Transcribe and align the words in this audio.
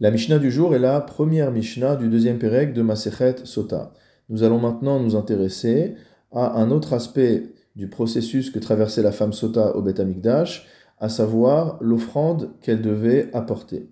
La 0.00 0.10
Mishnah 0.10 0.40
du 0.40 0.50
jour 0.50 0.74
est 0.74 0.80
la 0.80 1.00
première 1.00 1.52
Mishnah 1.52 1.94
du 1.94 2.08
deuxième 2.08 2.38
Pérec 2.38 2.72
de 2.72 2.82
Masechet 2.82 3.36
Sota. 3.44 3.92
Nous 4.28 4.42
allons 4.42 4.58
maintenant 4.58 4.98
nous 4.98 5.14
intéresser 5.14 5.94
à 6.32 6.60
un 6.60 6.72
autre 6.72 6.94
aspect 6.94 7.52
du 7.76 7.88
processus 7.88 8.50
que 8.50 8.58
traversait 8.58 9.02
la 9.02 9.12
femme 9.12 9.32
Sota 9.32 9.76
au 9.76 9.82
Beth 9.82 10.00
Amikdash, 10.00 10.66
à 10.98 11.08
savoir 11.08 11.78
l'offrande 11.80 12.50
qu'elle 12.60 12.82
devait 12.82 13.30
apporter. 13.34 13.88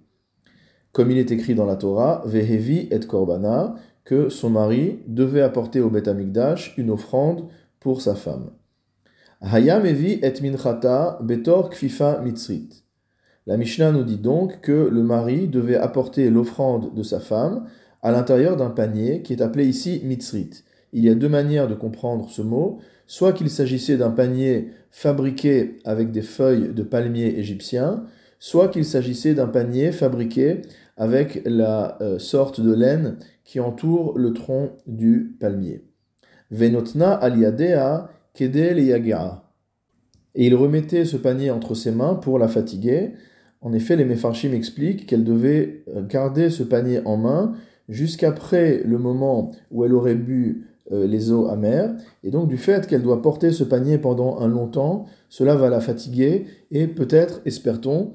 Comme 0.91 1.13
il 1.13 1.19
est 1.19 1.31
écrit 1.31 1.55
dans 1.55 1.67
la 1.67 1.77
Torah, 1.77 2.25
Vehevi 2.27 2.89
et 2.91 2.99
Korbana, 2.99 3.77
que 4.05 4.29
son 4.29 4.51
mari 4.51 4.99
devait 5.07 5.41
apporter 5.41 5.81
au 5.81 5.89
Beth 5.89 6.09
Amikdash 6.09 6.75
une 6.79 6.91
offrande 6.91 7.47
pour 7.79 8.03
sa 8.03 8.17
femme. 8.17 8.51
Hayam 9.41 9.87
evi 9.87 10.19
et 10.21 10.35
minchata 10.43 11.21
betor 11.23 11.71
kfifa 11.71 12.21
mitzrit. 12.23 12.82
La 13.47 13.57
Mishnah 13.57 13.91
nous 13.91 14.05
dit 14.05 14.19
donc 14.19 14.61
que 14.61 14.89
le 14.91 15.03
mari 15.03 15.49
devait 15.49 15.77
apporter 15.77 16.31
l'offrande 16.31 16.95
de 16.95 17.03
sa 17.03 17.19
femme 17.19 17.67
à 18.01 18.13
l'intérieur 18.13 18.57
d'un 18.57 18.71
panier 18.71 19.23
qui 19.23 19.33
est 19.33 19.43
appelé 19.43 19.67
ici 19.67 20.01
mitzrit. 20.05 20.51
Il 20.93 21.05
y 21.05 21.09
a 21.09 21.15
deux 21.15 21.29
manières 21.29 21.67
de 21.67 21.75
comprendre 21.75 22.29
ce 22.29 22.43
mot, 22.43 22.79
soit 23.07 23.33
qu'il 23.33 23.51
s'agissait 23.51 23.97
d'un 23.97 24.11
panier 24.11 24.71
fabriqué 24.91 25.79
avec 25.85 26.13
des 26.13 26.23
feuilles 26.23 26.73
de 26.73 26.83
palmier 26.83 27.39
égyptien, 27.39 28.05
soit 28.39 28.69
qu'il 28.69 28.85
s'agissait 28.85 29.35
d'un 29.35 29.49
panier 29.49 29.91
fabriqué 29.91 30.63
avec 30.97 31.43
la 31.45 32.01
euh, 32.01 32.19
sorte 32.19 32.61
de 32.61 32.73
laine 32.73 33.17
qui 33.45 33.59
entoure 33.59 34.19
le 34.19 34.33
tronc 34.33 34.77
du 34.87 35.37
palmier. 35.41 35.85
Venotna 36.51 37.13
aliadea 37.13 38.09
kedel 38.35 38.79
et 38.79 38.93
Et 40.35 40.47
il 40.47 40.55
remettait 40.55 41.05
ce 41.05 41.17
panier 41.17 41.51
entre 41.51 41.75
ses 41.75 41.91
mains 41.91 42.15
pour 42.15 42.39
la 42.39 42.49
fatiguer, 42.49 43.15
en 43.63 43.73
effet, 43.73 43.95
les 43.95 44.05
Mefarshim 44.05 44.53
expliquent 44.53 45.07
qu'elle 45.07 45.25
devait 45.25 45.85
euh, 45.89 46.03
garder 46.05 46.51
ce 46.51 46.65
panier 46.65 47.01
en 47.05 47.17
main 47.17 47.55
jusqu'après 47.89 48.83
le 48.85 48.99
moment 48.99 49.53
où 49.71 49.85
elle 49.85 49.95
aurait 49.95 50.17
bu 50.17 50.67
euh, 50.91 51.07
les 51.07 51.31
eaux 51.31 51.47
amères. 51.47 51.95
Et 52.25 52.31
donc, 52.31 52.49
du 52.49 52.57
fait 52.57 52.89
qu'elle 52.89 53.03
doit 53.03 53.23
porter 53.23 53.53
ce 53.53 53.63
panier 53.63 53.99
pendant 53.99 54.41
un 54.41 54.49
long 54.49 54.67
temps, 54.67 55.07
cela 55.29 55.55
va 55.55 55.71
la 55.71 55.81
fatiguer 55.81 56.47
et 56.73 56.89
peut-être, 56.89 57.41
espère-t-on, 57.45 58.15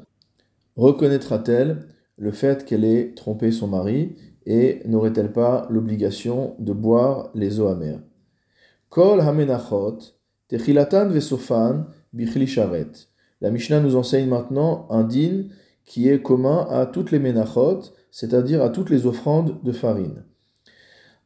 reconnaîtra-t-elle 0.76 1.88
le 2.18 2.32
fait 2.32 2.66
qu'elle 2.66 2.84
ait 2.84 3.14
trompé 3.16 3.52
son 3.52 3.68
mari 3.68 4.16
et 4.46 4.82
n'aurait-elle 4.86 5.32
pas 5.32 5.66
l'obligation 5.70 6.56
de 6.60 6.74
boire 6.74 7.32
les 7.36 7.62
eaux 7.62 7.68
amères. 7.68 8.02
Kol 8.90 9.22
hamenachot, 9.22 10.00
techilatan 10.50 11.08
vesofan, 11.08 11.86
bichli. 12.12 12.48
La 13.42 13.52
Mishnah 13.52 13.80
nous 13.80 13.96
enseigne 13.96 14.28
maintenant 14.28 14.88
un 14.90 15.04
din 15.04 15.46
qui 15.86 16.10
est 16.10 16.22
commun 16.22 16.68
à 16.70 16.86
toutes 16.86 17.12
les 17.12 17.20
menachot, 17.20 17.82
c'est-à-dire 18.12 18.62
à 18.62 18.70
toutes 18.70 18.90
les 18.90 19.06
offrandes 19.06 19.62
de 19.64 19.72
farine. 19.72 20.24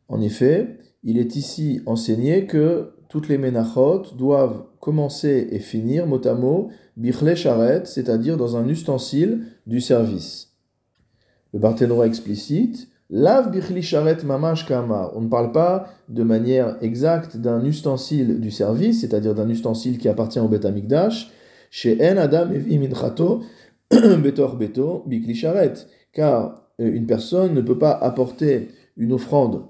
En 0.08 0.22
effet, 0.22 0.78
il 1.04 1.17
est 1.17 1.36
ici 1.36 1.82
enseigné 1.86 2.45
que 2.45 2.92
toutes 3.09 3.30
les 3.30 3.38
menachot 3.38 4.04
doivent 4.17 4.66
commencer 4.80 5.48
et 5.52 5.59
finir 5.59 6.06
mot 6.06 6.26
à 6.26 6.34
mot 6.34 6.70
bichle 6.98 7.36
charet, 7.36 7.84
c'est-à-dire 7.86 8.38
dans 8.38 8.58
un 8.58 8.67
ustensile 8.67 9.45
du 9.66 9.82
service. 9.82 10.54
Le 11.54 11.59
Barthénora 11.59 12.08
explicite 12.08 12.88
Lave 13.14 13.52
bichli 13.52 13.82
charet 13.82 14.23
mamash 14.23 14.66
kamar. 14.66 15.12
On 15.17 15.22
ne 15.22 15.28
parle 15.28 15.52
pas 15.52 15.89
de 16.08 16.23
manière 16.23 16.78
exacte 16.82 17.36
d'un 17.36 17.66
ustensile 17.66 18.39
du 18.39 18.52
service, 18.52 19.02
c'est-à-dire 19.02 19.36
d'un 19.36 19.50
ustensile 19.50 19.98
qui 19.98 20.08
appartient 20.08 20.39
au 20.39 20.48
Beth 20.48 20.66
chez 21.72 21.97
En 22.02 22.17
Adam 22.17 22.50
Betor 24.22 24.55
Beto 24.58 25.03
Bikli 25.08 25.41
car 26.14 26.67
euh, 26.80 26.94
une 26.94 27.08
personne 27.08 27.55
ne 27.55 27.61
peut 27.61 27.80
pas 27.80 27.91
apporter 27.91 28.67
une 28.97 29.14
offrande 29.14 29.64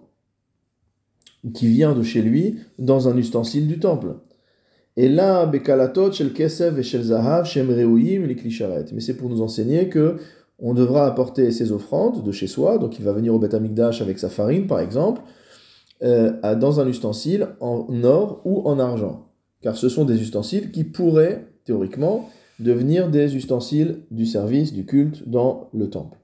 qui 1.53 1.67
vient 1.67 1.93
de 1.93 2.03
chez 2.03 2.21
lui 2.21 2.57
dans 2.77 3.07
un 3.07 3.15
ustensile 3.17 3.67
du 3.67 3.79
temple. 3.79 4.15
Et 4.97 5.09
là, 5.09 5.45
Bekalatot 5.45 6.11
Shel 6.11 6.33
Kesev 6.33 6.79
et 6.79 6.83
Shel 6.83 7.03
Zahav 7.03 7.45
Shem 7.45 7.69
Reouim 7.69 8.27
Mais 8.27 8.99
c'est 8.99 9.15
pour 9.15 9.29
nous 9.29 9.41
enseigner 9.41 9.87
que 9.87 10.17
on 10.59 10.73
devra 10.73 11.07
apporter 11.07 11.51
ses 11.51 11.71
offrandes 11.71 12.23
de 12.23 12.31
chez 12.31 12.45
soi, 12.45 12.77
donc 12.77 12.99
il 12.99 13.05
va 13.05 13.13
venir 13.13 13.33
au 13.33 13.39
Beth 13.39 13.53
Amikdash 13.53 14.01
avec 14.01 14.19
sa 14.19 14.29
farine 14.29 14.67
par 14.67 14.79
exemple, 14.79 15.21
euh, 16.03 16.55
dans 16.55 16.79
un 16.79 16.87
ustensile 16.87 17.47
en 17.59 17.87
or 18.03 18.41
ou 18.45 18.61
en 18.67 18.77
argent. 18.77 19.27
Car 19.61 19.75
ce 19.75 19.89
sont 19.89 20.05
des 20.05 20.21
ustensiles 20.21 20.71
qui 20.71 20.83
pourraient 20.83 21.50
théoriquement, 21.65 22.29
devenir 22.59 23.09
des 23.09 23.35
ustensiles 23.35 23.99
du 24.11 24.25
service, 24.25 24.73
du 24.73 24.85
culte 24.85 25.27
dans 25.27 25.69
le 25.73 25.89
temple. 25.89 26.17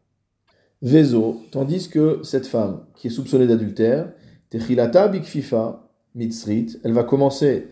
Vezo, 0.82 1.42
tandis 1.52 1.90
que 1.90 2.20
cette 2.24 2.46
femme 2.46 2.86
qui 2.96 3.08
est 3.08 3.12
soupçonnée 3.12 3.48
d'adultère, 3.48 4.12
Techilata 4.50 5.08
Bikfifa, 5.08 5.90
Mitzrit, 6.16 6.78
elle 6.84 6.94
va 6.94 7.04
commencer 7.04 7.68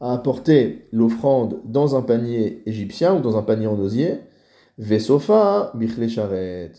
à 0.00 0.12
apporter 0.12 0.86
l'offrande 0.92 1.60
dans 1.64 1.96
un 1.96 2.02
panier 2.02 2.62
égyptien 2.66 3.16
ou 3.16 3.20
dans 3.20 3.36
un 3.36 3.42
panier 3.42 3.66
en 3.66 3.78
osier, 3.78 4.20
Vesofa 4.78 5.72
Bichle 5.74 6.08
Sharet, 6.08 6.72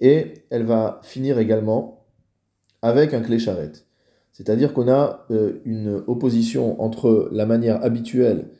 et 0.00 0.34
elle 0.50 0.64
va 0.64 1.00
finir 1.02 1.38
également 1.38 2.04
avec 2.82 3.14
un 3.14 3.20
clé. 3.20 3.38
C'est-à-dire 4.32 4.74
qu'on 4.74 4.88
a 4.88 5.26
euh, 5.30 5.60
une 5.64 6.02
opposition 6.06 6.80
entre 6.82 7.28
la 7.32 7.46
manière 7.46 7.82
habituelle 7.82 8.50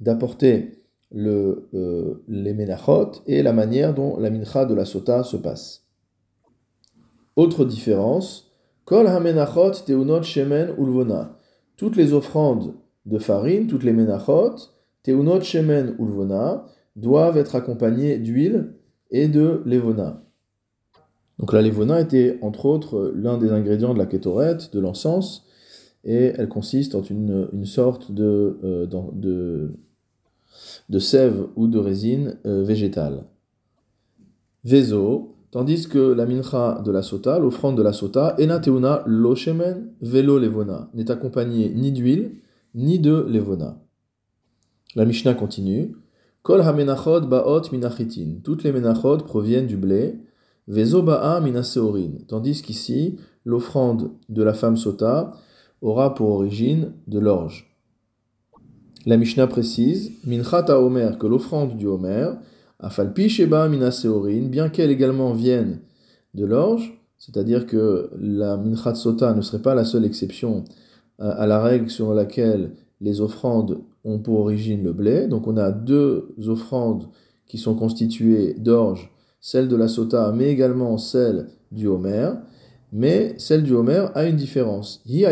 d'apporter 0.00 0.79
le, 1.12 1.68
euh, 1.74 2.22
les 2.28 2.54
menachot 2.54 3.12
et 3.26 3.42
la 3.42 3.52
manière 3.52 3.94
dont 3.94 4.18
la 4.18 4.30
mincha 4.30 4.64
de 4.64 4.74
la 4.74 4.84
sota 4.84 5.24
se 5.24 5.36
passe. 5.36 5.86
Autre 7.36 7.64
différence, 7.64 8.50
kol 8.84 9.06
hamenachot 9.06 9.72
teunot 9.86 10.22
shemen 10.22 10.74
ulvona. 10.78 11.38
Toutes 11.76 11.96
les 11.96 12.12
offrandes 12.12 12.74
de 13.06 13.18
farine, 13.18 13.66
toutes 13.66 13.84
les 13.84 13.92
menachot, 13.92 14.56
teunot 15.02 15.42
shemen 15.42 15.96
ulvona, 15.98 16.66
doivent 16.96 17.36
être 17.36 17.56
accompagnées 17.56 18.18
d'huile 18.18 18.74
et 19.10 19.28
de 19.28 19.62
levona. 19.64 20.22
Donc 21.38 21.52
la 21.52 21.62
levona 21.62 22.00
était 22.00 22.38
entre 22.42 22.66
autres 22.66 23.12
l'un 23.16 23.38
des 23.38 23.50
ingrédients 23.50 23.94
de 23.94 23.98
la 23.98 24.06
kétoret, 24.06 24.58
de 24.72 24.78
l'encens, 24.78 25.46
et 26.04 26.32
elle 26.36 26.48
consiste 26.48 26.94
en 26.94 27.02
une, 27.02 27.48
une 27.52 27.64
sorte 27.64 28.12
de, 28.12 28.58
euh, 28.62 29.68
sève 30.98 31.46
ou 31.56 31.66
de 31.66 31.78
résine 31.78 32.38
euh, 32.46 32.62
végétale. 32.62 33.24
Vezo, 34.64 35.36
tandis 35.50 35.88
que 35.88 36.12
la 36.12 36.26
mincha 36.26 36.82
de 36.84 36.90
la 36.90 37.02
sota, 37.02 37.38
l'offrande 37.38 37.76
de 37.76 37.82
la 37.82 37.92
sota, 37.92 38.34
enateuna 38.38 39.02
lo 39.06 39.34
shemen 39.34 39.92
velo 40.00 40.38
levona, 40.38 40.90
n'est 40.94 41.10
accompagnée 41.10 41.72
ni 41.74 41.92
d'huile 41.92 42.32
ni 42.74 42.98
de 42.98 43.26
levona. 43.28 43.80
La 44.96 45.04
Mishnah 45.04 45.34
continue. 45.34 45.92
Kol 46.42 46.62
hamenachot 46.62 47.22
baot 47.22 47.70
minachitin. 47.72 48.40
Toutes 48.42 48.64
les 48.64 48.72
menachot 48.72 49.18
proviennent 49.18 49.66
du 49.66 49.76
blé. 49.76 50.20
Vezo 50.66 51.02
ba'a 51.02 51.40
minaseorin. 51.40 52.12
Tandis 52.28 52.62
qu'ici, 52.62 53.18
l'offrande 53.44 54.10
de 54.28 54.42
la 54.42 54.54
femme 54.54 54.76
sota 54.76 55.32
aura 55.80 56.14
pour 56.14 56.28
origine 56.30 56.92
de 57.06 57.18
l'orge. 57.18 57.69
La 59.06 59.16
Mishnah 59.16 59.46
précise, 59.46 60.12
Minchata 60.26 60.78
Omer, 60.78 61.16
que 61.16 61.26
l'offrande 61.26 61.78
du 61.78 61.86
Homer, 61.86 62.32
Afalpi 62.78 63.30
Sheba 63.30 63.66
Minaseorin, 63.66 64.48
bien 64.48 64.68
qu'elle 64.68 64.90
également 64.90 65.32
vienne 65.32 65.78
de 66.34 66.44
l'orge, 66.44 67.00
c'est-à-dire 67.16 67.64
que 67.66 68.10
la 68.18 68.58
Minchat 68.58 68.96
Sota 68.96 69.32
ne 69.32 69.40
serait 69.40 69.62
pas 69.62 69.74
la 69.74 69.86
seule 69.86 70.04
exception 70.04 70.64
euh, 71.20 71.32
à 71.34 71.46
la 71.46 71.62
règle 71.62 71.88
sur 71.88 72.12
laquelle 72.12 72.72
les 73.00 73.22
offrandes 73.22 73.80
ont 74.04 74.18
pour 74.18 74.40
origine 74.40 74.84
le 74.84 74.92
blé. 74.92 75.28
Donc 75.28 75.46
on 75.46 75.56
a 75.56 75.70
deux 75.70 76.34
offrandes 76.46 77.08
qui 77.46 77.56
sont 77.56 77.74
constituées 77.74 78.52
d'orge, 78.58 79.10
celle 79.40 79.68
de 79.68 79.76
la 79.76 79.88
Sota, 79.88 80.30
mais 80.36 80.50
également 80.50 80.98
celle 80.98 81.48
du 81.72 81.86
Homer. 81.86 82.32
Mais 82.92 83.34
celle 83.38 83.62
du 83.62 83.72
Homer 83.72 84.08
a 84.14 84.26
une 84.26 84.36
différence. 84.36 85.00
Hi 85.06 85.24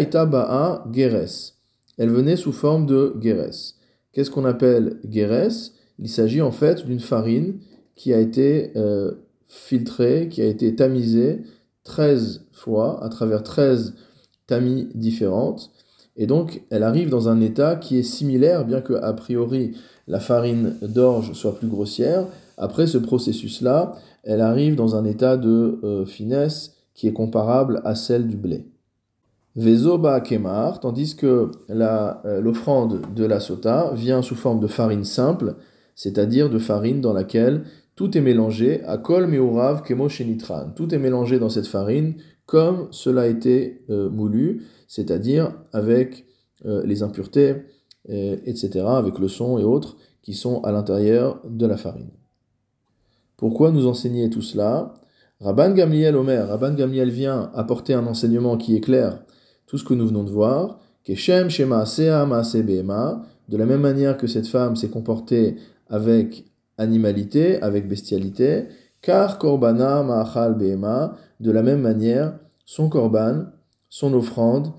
Geres 0.93 1.58
elle 1.99 2.11
venait 2.11 2.37
sous 2.37 2.53
forme 2.53 2.87
de 2.87 3.15
guérès. 3.19 3.75
Qu'est-ce 4.13 4.31
qu'on 4.31 4.45
appelle 4.45 4.99
guérès 5.05 5.75
Il 5.99 6.09
s'agit 6.09 6.41
en 6.41 6.53
fait 6.53 6.87
d'une 6.87 7.01
farine 7.01 7.59
qui 7.95 8.15
a 8.15 8.21
été 8.21 8.73
euh, 8.77 9.13
filtrée, 9.47 10.29
qui 10.31 10.41
a 10.41 10.47
été 10.47 10.75
tamisée 10.75 11.43
13 11.85 12.47
fois 12.53 13.03
à 13.05 13.09
travers 13.09 13.43
13 13.43 13.95
tamis 14.47 14.89
différentes. 14.95 15.71
Et 16.17 16.27
donc, 16.27 16.63
elle 16.71 16.83
arrive 16.83 17.11
dans 17.11 17.29
un 17.29 17.41
état 17.41 17.77
qui 17.77 17.99
est 17.99 18.03
similaire, 18.03 18.65
bien 18.65 18.81
que 18.81 18.95
a 18.95 19.13
priori 19.13 19.77
la 20.07 20.21
farine 20.21 20.77
d'orge 20.83 21.33
soit 21.33 21.57
plus 21.57 21.69
grossière. 21.69 22.27
Après 22.57 22.87
ce 22.87 22.99
processus-là, 22.99 23.95
elle 24.25 24.41
arrive 24.41 24.75
dans 24.75 24.97
un 24.97 25.05
état 25.05 25.37
de 25.37 25.79
euh, 25.85 26.05
finesse 26.07 26.75
qui 26.95 27.07
est 27.07 27.13
comparable 27.13 27.81
à 27.85 27.95
celle 27.95 28.27
du 28.27 28.37
blé. 28.37 28.67
Vezoba 29.59 30.21
Kemar, 30.21 30.79
tandis 30.79 31.17
que 31.17 31.51
euh, 31.69 32.41
l'offrande 32.41 33.01
de 33.17 33.25
la 33.25 33.41
sota 33.41 33.91
vient 33.93 34.23
sous 34.23 34.37
forme 34.37 34.61
de 34.61 34.69
farine 34.69 35.03
simple, 35.03 35.57
c'est-à-dire 35.97 36.49
de 36.49 36.61
farine 36.61 37.01
dans 37.01 37.13
laquelle 37.13 37.65
tout 37.97 38.17
est 38.17 38.21
mélangé, 38.21 38.85
à 38.85 38.99
kol 38.99 39.27
meurav 39.27 39.83
kemo 39.83 40.09
shenitran. 40.09 40.71
Tout 40.77 40.95
est 40.95 40.99
mélangé 40.99 41.41
dans 41.41 41.49
cette 41.49 41.67
farine 41.67 42.15
comme 42.47 42.87
cela 42.93 43.23
a 43.23 43.27
été 43.27 43.83
euh, 43.91 44.09
moulu, 44.09 44.63
c'est-à-dire 44.87 45.53
avec 45.73 46.25
euh, 46.65 46.83
les 46.85 47.03
impuretés, 47.03 47.57
etc., 48.09 48.87
avec 48.87 49.19
le 49.19 49.29
son 49.29 49.59
et 49.59 49.65
autres 49.65 49.97
qui 50.23 50.33
sont 50.33 50.63
à 50.63 50.73
l'intérieur 50.73 51.43
de 51.45 51.67
la 51.67 51.77
farine. 51.77 52.11
Pourquoi 53.37 53.71
nous 53.71 53.87
enseigner 53.87 54.31
tout 54.31 54.41
cela? 54.41 54.95
Rabban 55.41 55.73
Gamliel 55.73 56.17
Omer, 56.17 56.49
Rabban 56.49 56.75
Gamliel 56.75 57.11
vient 57.11 57.51
apporter 57.55 57.93
un 57.93 58.07
enseignement 58.07 58.57
qui 58.57 58.75
éclaire 58.77 59.19
tout 59.69 59.79
ce 59.79 59.85
que 59.85 59.95
nous 59.95 60.09
venons 60.09 60.25
de 60.25 60.31
voir, 60.31 60.81
Keshem 61.05 61.49
Shema 61.49 61.87
Sea 61.87 62.27
de 63.49 63.57
la 63.57 63.67
même 63.67 63.81
manière 63.81 64.17
que 64.17 64.27
cette 64.27 64.49
femme 64.49 64.77
s'est 64.77 64.89
comportée 64.89 65.57
avec 65.89 66.45
animalité, 66.79 67.61
avec 67.63 67.87
bestialité, 67.87 68.67
car 69.01 69.39
korbana 69.39 70.03
ma'achal 70.03 70.55
behema, 70.55 71.17
de 71.41 71.51
la 71.51 71.63
même 71.63 71.81
manière, 71.81 72.35
son 72.65 72.89
korban, 72.89 73.45
son 73.89 74.13
offrande, 74.15 74.73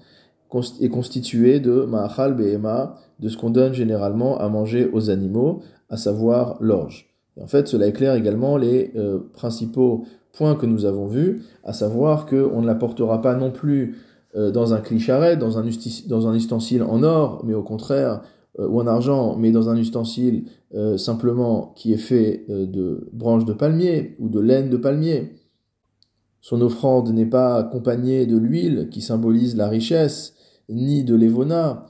est 0.81 0.89
constitué 0.89 1.59
de 1.59 1.85
ma'achal 1.85 2.35
behema, 2.35 2.95
de 3.19 3.30
ce 3.30 3.38
qu'on 3.38 3.50
donne 3.50 3.74
généralement 3.74 4.39
à 4.39 4.50
manger 4.50 4.89
aux 4.92 5.09
animaux, 5.09 5.62
à 5.89 5.97
savoir 5.97 6.57
l'orge. 6.59 7.07
en 7.39 7.47
fait, 7.47 7.68
cela 7.68 7.88
éclaire 7.88 8.15
également 8.15 8.57
les 8.57 8.92
euh, 8.95 9.19
principaux 9.33 10.06
points 10.33 10.56
que 10.56 10.65
nous 10.65 10.85
avons 10.85 11.07
vus, 11.07 11.42
à 11.63 11.74
savoir 11.74 12.25
qu'on 12.25 12.62
ne 12.62 12.68
l'apportera 12.68 13.21
pas 13.21 13.35
non 13.35 13.51
plus 13.51 13.97
euh, 14.35 14.51
dans 14.51 14.75
un 14.75 14.79
clicharet, 14.79 15.37
dans 15.37 15.57
un, 15.57 15.67
dans 16.07 16.27
un 16.27 16.35
ustensile 16.35 16.83
en 16.83 17.01
or, 17.01 17.41
mais 17.45 17.55
au 17.55 17.63
contraire, 17.63 18.21
euh, 18.59 18.67
ou 18.67 18.79
en 18.79 18.85
argent, 18.85 19.35
mais 19.35 19.51
dans 19.51 19.69
un 19.69 19.75
ustensile 19.75 20.45
euh, 20.75 20.97
simplement 20.97 21.73
qui 21.75 21.93
est 21.93 21.97
fait 21.97 22.45
de 22.47 23.09
branches 23.11 23.45
de 23.45 23.53
palmier 23.53 24.15
ou 24.19 24.29
de 24.29 24.39
laine 24.39 24.69
de 24.69 24.77
palmier. 24.77 25.33
Son 26.41 26.61
offrande 26.61 27.11
n'est 27.11 27.25
pas 27.25 27.55
accompagnée 27.55 28.27
de 28.27 28.37
l'huile 28.37 28.89
qui 28.91 29.01
symbolise 29.01 29.55
la 29.55 29.67
richesse, 29.67 30.35
ni 30.69 31.03
de 31.03 31.15
l'évona 31.15 31.87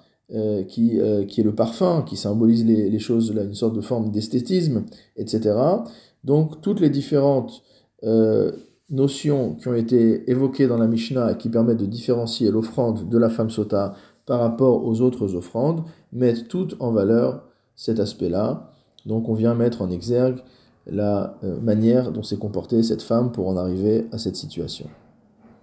qui, 0.68 1.00
qui, 1.28 1.42
est 1.42 1.44
le 1.44 1.56
parfum, 1.56 2.04
qui 2.04 2.16
symbolise 2.16 2.66
les, 2.66 2.90
les 2.90 3.00
choses, 3.00 3.34
là, 3.34 3.44
une 3.44 3.54
sorte 3.54 3.76
de 3.76 3.82
forme 3.82 4.12
d'esthétisme, 4.12 4.86
etc. 5.18 5.56
Donc 6.24 6.62
toutes 6.62 6.80
les 6.80 6.90
différentes 6.90 7.64
notions 8.90 9.56
qui 9.56 9.68
ont 9.68 9.74
été 9.74 10.30
évoquées 10.30 10.68
dans 10.68 10.78
la 10.78 10.88
Mishnah 10.88 11.34
et 11.34 11.38
qui 11.38 11.50
permettent 11.50 11.78
de 11.78 11.86
différencier 11.86 12.52
l'offrande 12.52 13.08
de 13.10 13.18
la 13.18 13.30
femme 13.30 13.50
sota 13.50 13.96
par 14.26 14.40
rapport 14.40 14.86
aux 14.86 15.02
autres 15.02 15.36
offrandes 15.36 15.84
mettent 16.12 16.48
toutes 16.48 16.76
en 16.80 16.92
valeur 16.92 17.44
cet 17.76 18.00
aspect-là. 18.00 18.72
Donc 19.06 19.30
on 19.30 19.34
vient 19.34 19.56
mettre 19.56 19.82
en 19.82 19.90
exergue 19.90 20.40
la 20.86 21.38
euh, 21.44 21.60
manière 21.60 22.12
dont 22.12 22.24
s'est 22.24 22.38
comportée 22.38 22.84
cette 22.84 23.02
femme 23.02 23.32
pour 23.32 23.48
en 23.48 23.58
arriver 23.58 24.08
à 24.12 24.18
cette 24.18 24.36
situation. 24.36 24.88